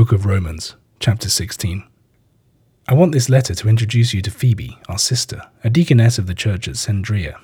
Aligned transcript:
book 0.00 0.12
of 0.12 0.24
Romans, 0.24 0.76
chapter 0.98 1.28
16. 1.28 1.84
I 2.88 2.94
want 2.94 3.12
this 3.12 3.28
letter 3.28 3.54
to 3.54 3.68
introduce 3.68 4.14
you 4.14 4.22
to 4.22 4.30
Phoebe, 4.30 4.78
our 4.88 4.96
sister, 4.96 5.42
a 5.62 5.68
deaconess 5.68 6.16
of 6.16 6.26
the 6.26 6.32
church 6.32 6.66
at 6.68 6.76
Cenchrea. 6.76 7.38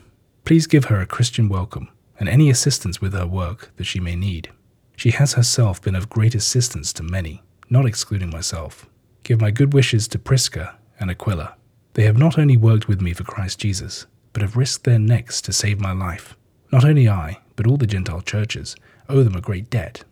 Please 0.46 0.66
give 0.66 0.86
her 0.86 0.98
a 0.98 1.06
Christian 1.06 1.50
welcome 1.50 1.90
and 2.18 2.30
any 2.30 2.48
assistance 2.48 2.98
with 2.98 3.12
her 3.12 3.26
work 3.26 3.72
that 3.76 3.84
she 3.84 4.00
may 4.00 4.16
need. 4.16 4.52
She 4.96 5.10
has 5.10 5.34
herself 5.34 5.82
been 5.82 5.94
of 5.94 6.08
great 6.08 6.34
assistance 6.34 6.94
to 6.94 7.02
many, 7.02 7.42
not 7.68 7.84
excluding 7.84 8.30
myself. 8.30 8.86
Give 9.22 9.38
my 9.38 9.50
good 9.50 9.74
wishes 9.74 10.08
to 10.08 10.18
Prisca 10.18 10.78
and 10.98 11.10
Aquila. 11.10 11.56
They 11.92 12.04
have 12.04 12.16
not 12.16 12.38
only 12.38 12.56
worked 12.56 12.88
with 12.88 13.02
me 13.02 13.12
for 13.12 13.24
Christ 13.24 13.58
Jesus, 13.58 14.06
but 14.32 14.40
have 14.40 14.56
risked 14.56 14.84
their 14.84 14.98
necks 14.98 15.42
to 15.42 15.52
save 15.52 15.78
my 15.78 15.92
life. 15.92 16.34
Not 16.72 16.86
only 16.86 17.06
I, 17.06 17.40
but 17.54 17.66
all 17.66 17.76
the 17.76 17.86
Gentile 17.86 18.22
churches 18.22 18.76
owe 19.10 19.22
them 19.22 19.36
a 19.36 19.42
great 19.42 19.68
debt. 19.68 20.04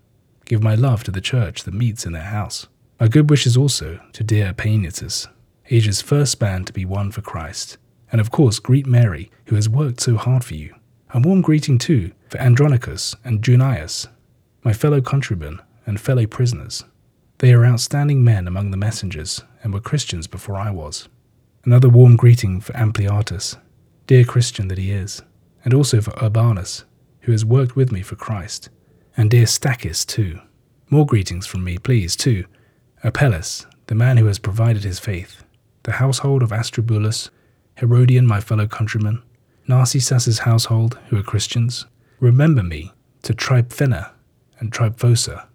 Give 0.44 0.62
my 0.62 0.74
love 0.74 1.04
to 1.04 1.10
the 1.10 1.20
church 1.20 1.64
that 1.64 1.74
meets 1.74 2.04
in 2.04 2.12
their 2.12 2.22
house. 2.22 2.66
My 3.00 3.08
good 3.08 3.30
wishes 3.30 3.56
also 3.56 4.00
to 4.12 4.22
dear 4.22 4.52
Epaenetus, 4.52 5.26
Asia's 5.70 6.02
first 6.02 6.38
band 6.38 6.66
to 6.66 6.72
be 6.72 6.84
won 6.84 7.10
for 7.10 7.22
Christ. 7.22 7.78
And 8.12 8.20
of 8.20 8.30
course, 8.30 8.58
greet 8.58 8.86
Mary, 8.86 9.30
who 9.46 9.56
has 9.56 9.68
worked 9.68 10.00
so 10.00 10.16
hard 10.16 10.44
for 10.44 10.54
you. 10.54 10.74
A 11.14 11.20
warm 11.20 11.40
greeting 11.40 11.78
too 11.78 12.12
for 12.28 12.38
Andronicus 12.38 13.14
and 13.24 13.42
Junias, 13.42 14.08
my 14.62 14.72
fellow 14.72 15.00
countrymen 15.00 15.60
and 15.86 16.00
fellow 16.00 16.26
prisoners. 16.26 16.84
They 17.38 17.52
are 17.52 17.64
outstanding 17.64 18.22
men 18.22 18.46
among 18.46 18.70
the 18.70 18.76
messengers 18.76 19.42
and 19.62 19.72
were 19.72 19.80
Christians 19.80 20.26
before 20.26 20.56
I 20.56 20.70
was. 20.70 21.08
Another 21.64 21.88
warm 21.88 22.16
greeting 22.16 22.60
for 22.60 22.72
Ampliatus, 22.74 23.56
dear 24.06 24.24
Christian 24.24 24.68
that 24.68 24.78
he 24.78 24.90
is, 24.90 25.22
and 25.64 25.72
also 25.72 26.00
for 26.00 26.12
Urbanus, 26.22 26.84
who 27.20 27.32
has 27.32 27.44
worked 27.44 27.74
with 27.74 27.90
me 27.90 28.02
for 28.02 28.16
Christ, 28.16 28.68
and 29.16 29.30
dear 29.30 29.44
Stachys 29.44 30.04
too. 30.06 30.40
More 30.90 31.06
greetings 31.06 31.46
from 31.46 31.64
me, 31.64 31.78
please, 31.78 32.16
too, 32.16 32.44
Apelles, 33.02 33.66
the 33.86 33.94
man 33.94 34.16
who 34.16 34.26
has 34.26 34.38
provided 34.38 34.84
his 34.84 34.98
faith, 34.98 35.44
the 35.82 35.92
household 35.92 36.42
of 36.42 36.52
Aristobulus, 36.52 37.30
Herodion, 37.76 38.26
my 38.26 38.40
fellow 38.40 38.66
countryman, 38.66 39.22
Narcissus's 39.66 40.40
household, 40.40 40.98
who 41.08 41.18
are 41.18 41.22
Christians. 41.22 41.86
Remember 42.20 42.62
me 42.62 42.92
to 43.22 43.34
Tryphena 43.34 44.12
and 44.58 44.72
Tryphosa, 44.72 45.46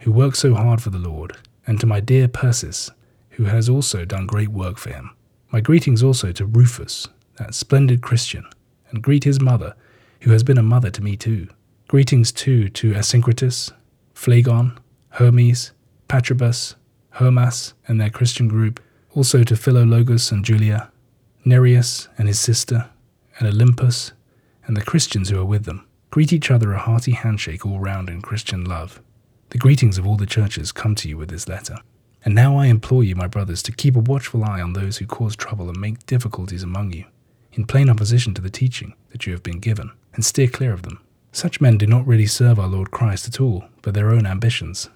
who 0.00 0.12
work 0.12 0.34
so 0.34 0.54
hard 0.54 0.82
for 0.82 0.90
the 0.90 0.98
Lord, 0.98 1.36
and 1.66 1.80
to 1.80 1.86
my 1.86 2.00
dear 2.00 2.28
Persis, 2.28 2.90
who 3.30 3.44
has 3.44 3.68
also 3.68 4.04
done 4.04 4.26
great 4.26 4.48
work 4.48 4.78
for 4.78 4.90
him. 4.90 5.10
My 5.50 5.60
greetings 5.60 6.02
also 6.02 6.32
to 6.32 6.46
Rufus, 6.46 7.08
that 7.36 7.54
splendid 7.54 8.02
Christian, 8.02 8.44
and 8.90 9.02
greet 9.02 9.24
his 9.24 9.40
mother, 9.40 9.74
who 10.20 10.30
has 10.30 10.42
been 10.42 10.58
a 10.58 10.62
mother 10.62 10.90
to 10.90 11.02
me 11.02 11.16
too. 11.16 11.48
Greetings 11.86 12.32
too 12.32 12.70
to 12.70 12.94
Asyncritus, 12.94 13.70
Phlegon, 14.14 14.78
Hermes, 15.10 15.72
Patrobas, 16.08 16.76
Hermas 17.10 17.74
and 17.86 18.00
their 18.00 18.08
Christian 18.08 18.48
group, 18.48 18.80
also 19.12 19.44
to 19.44 19.54
Philologus 19.54 20.32
and 20.32 20.44
Julia, 20.44 20.90
Nereus 21.44 22.08
and 22.16 22.26
his 22.26 22.40
sister, 22.40 22.88
and 23.38 23.46
Olympas, 23.46 24.12
and 24.66 24.74
the 24.76 24.82
Christians 24.82 25.28
who 25.28 25.38
are 25.38 25.44
with 25.44 25.66
them. 25.66 25.86
Greet 26.10 26.32
each 26.32 26.50
other 26.50 26.72
a 26.72 26.78
hearty 26.78 27.12
handshake 27.12 27.66
all 27.66 27.78
round 27.78 28.08
in 28.08 28.22
Christian 28.22 28.64
love. 28.64 29.02
The 29.50 29.58
greetings 29.58 29.98
of 29.98 30.06
all 30.06 30.16
the 30.16 30.26
churches 30.26 30.72
come 30.72 30.94
to 30.96 31.08
you 31.08 31.18
with 31.18 31.28
this 31.28 31.48
letter. 31.48 31.76
And 32.24 32.34
now 32.34 32.56
I 32.56 32.66
implore 32.66 33.04
you, 33.04 33.14
my 33.14 33.26
brothers, 33.26 33.62
to 33.64 33.72
keep 33.72 33.94
a 33.94 34.00
watchful 34.00 34.42
eye 34.42 34.62
on 34.62 34.72
those 34.72 34.96
who 34.96 35.06
cause 35.06 35.36
trouble 35.36 35.68
and 35.68 35.78
make 35.78 36.06
difficulties 36.06 36.62
among 36.62 36.92
you, 36.92 37.04
in 37.52 37.66
plain 37.66 37.90
opposition 37.90 38.32
to 38.34 38.40
the 38.40 38.48
teaching 38.48 38.94
that 39.10 39.26
you 39.26 39.32
have 39.34 39.42
been 39.42 39.60
given, 39.60 39.90
and 40.14 40.24
steer 40.24 40.48
clear 40.48 40.72
of 40.72 40.82
them. 40.82 41.03
Such 41.34 41.60
men 41.60 41.76
do 41.76 41.86
not 41.86 42.06
really 42.06 42.26
serve 42.26 42.58
our 42.58 42.68
Lord 42.68 42.90
Christ 42.90 43.28
at 43.28 43.38
all, 43.38 43.64
but 43.82 43.92
their 43.92 44.08
own 44.10 44.24
ambitions, 44.24 44.88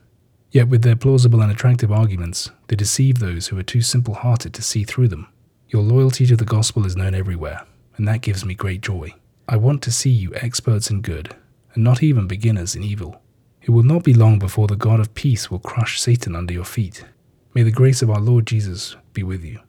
Yet 0.51 0.69
with 0.69 0.83
their 0.83 0.97
plausible 0.97 1.43
and 1.43 1.53
attractive 1.53 1.93
arguments, 1.93 2.51
they 2.69 2.77
deceive 2.77 3.19
those 3.19 3.49
who 3.49 3.59
are 3.59 3.63
too 3.63 3.83
simple 3.83 4.15
hearted 4.15 4.55
to 4.55 4.63
see 4.63 4.85
through 4.85 5.09
them. 5.09 5.29
Your 5.69 5.83
loyalty 5.83 6.25
to 6.27 6.37
the 6.37 6.47
gospel 6.47 6.87
is 6.87 6.97
known 6.97 7.15
everywhere, 7.15 7.67
and 7.97 8.09
that 8.09 8.23
gives 8.23 8.45
me 8.45 8.55
great 8.55 8.81
joy. 8.81 9.13
I 9.47 9.57
want 9.57 9.83
to 9.83 9.93
see 9.93 10.11
you 10.11 10.35
experts 10.37 10.91
in 10.91 11.03
good, 11.03 11.37
and 11.75 11.85
not 11.85 12.03
even 12.03 12.27
beginners 12.27 12.75
in 12.75 12.83
evil. 12.83 13.21
It 13.61 13.71
will 13.71 13.83
not 13.83 14.05
be 14.05 14.15
long 14.15 14.39
before 14.39 14.67
the 14.67 14.77
God 14.77 15.01
of 15.01 15.13
peace 15.15 15.51
will 15.51 15.59
crush 15.59 16.01
Satan 16.01 16.35
under 16.35 16.55
your 16.55 16.65
feet. 16.65 17.05
May 17.53 17.63
the 17.63 17.71
grace 17.71 18.01
of 18.01 18.09
our 18.09 18.21
Lord 18.21 18.47
Jesus 18.47 18.97
be 19.13 19.23
with 19.23 19.45
you. 19.45 19.61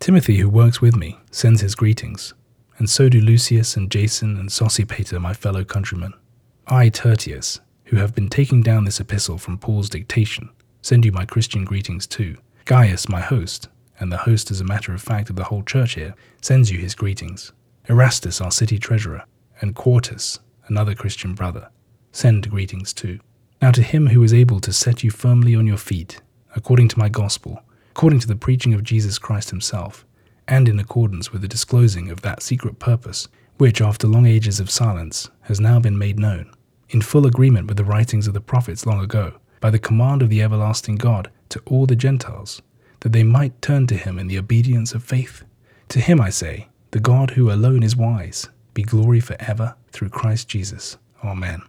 Timothy, 0.00 0.36
who 0.36 0.50
works 0.50 0.82
with 0.82 0.94
me, 0.94 1.18
sends 1.30 1.62
his 1.62 1.74
greetings, 1.74 2.34
and 2.78 2.90
so 2.90 3.08
do 3.08 3.20
Lucius 3.20 3.76
and 3.76 3.90
Jason 3.90 4.36
and 4.36 4.48
Sosipater, 4.48 5.20
my 5.20 5.32
fellow 5.32 5.64
countrymen. 5.64 6.12
I, 6.66 6.88
Tertius, 6.88 7.60
who 7.84 7.96
have 7.96 8.14
been 8.14 8.28
taking 8.28 8.62
down 8.62 8.84
this 8.84 9.00
epistle 9.00 9.38
from 9.38 9.58
Paul's 9.58 9.88
dictation, 9.88 10.50
send 10.82 11.04
you 11.04 11.12
my 11.12 11.24
Christian 11.24 11.64
greetings 11.64 12.06
too. 12.06 12.36
Gaius, 12.64 13.08
my 13.08 13.20
host, 13.20 13.68
and 13.98 14.12
the 14.12 14.18
host, 14.18 14.50
as 14.50 14.60
a 14.60 14.64
matter 14.64 14.92
of 14.92 15.00
fact, 15.00 15.30
of 15.30 15.36
the 15.36 15.44
whole 15.44 15.62
church 15.62 15.94
here, 15.94 16.14
sends 16.42 16.70
you 16.70 16.78
his 16.78 16.94
greetings. 16.94 17.52
Erastus, 17.88 18.40
our 18.40 18.50
city 18.50 18.78
treasurer, 18.78 19.24
and 19.60 19.74
Quartus, 19.74 20.40
another 20.66 20.94
Christian 20.94 21.34
brother, 21.34 21.70
send 22.12 22.50
greetings 22.50 22.92
too. 22.92 23.20
Now 23.62 23.70
to 23.70 23.82
him 23.82 24.08
who 24.08 24.22
is 24.22 24.34
able 24.34 24.60
to 24.60 24.72
set 24.72 25.02
you 25.02 25.10
firmly 25.10 25.54
on 25.54 25.66
your 25.66 25.78
feet, 25.78 26.20
according 26.54 26.88
to 26.88 26.98
my 26.98 27.08
gospel, 27.08 27.62
according 27.90 28.20
to 28.20 28.26
the 28.26 28.36
preaching 28.36 28.74
of 28.74 28.82
Jesus 28.82 29.18
Christ 29.18 29.50
himself, 29.50 30.04
and 30.48 30.68
in 30.68 30.78
accordance 30.78 31.32
with 31.32 31.42
the 31.42 31.48
disclosing 31.48 32.10
of 32.10 32.22
that 32.22 32.42
secret 32.42 32.78
purpose, 32.78 33.28
which, 33.58 33.80
after 33.80 34.06
long 34.06 34.26
ages 34.26 34.60
of 34.60 34.70
silence, 34.70 35.30
has 35.42 35.60
now 35.60 35.80
been 35.80 35.98
made 35.98 36.18
known, 36.18 36.50
in 36.90 37.00
full 37.00 37.26
agreement 37.26 37.68
with 37.68 37.76
the 37.76 37.84
writings 37.84 38.26
of 38.26 38.34
the 38.34 38.40
prophets 38.40 38.86
long 38.86 39.00
ago, 39.00 39.34
by 39.60 39.70
the 39.70 39.78
command 39.78 40.22
of 40.22 40.28
the 40.28 40.42
everlasting 40.42 40.96
God 40.96 41.30
to 41.48 41.60
all 41.66 41.86
the 41.86 41.96
Gentiles, 41.96 42.62
that 43.00 43.12
they 43.12 43.22
might 43.22 43.60
turn 43.62 43.86
to 43.88 43.96
him 43.96 44.18
in 44.18 44.26
the 44.26 44.38
obedience 44.38 44.92
of 44.92 45.02
faith. 45.02 45.44
To 45.88 46.00
him 46.00 46.20
I 46.20 46.30
say, 46.30 46.68
the 46.90 47.00
God 47.00 47.30
who 47.30 47.50
alone 47.50 47.82
is 47.82 47.96
wise, 47.96 48.48
be 48.74 48.82
glory 48.82 49.20
for 49.20 49.36
ever 49.40 49.74
through 49.90 50.10
Christ 50.10 50.48
Jesus. 50.48 50.98
Amen. 51.24 51.62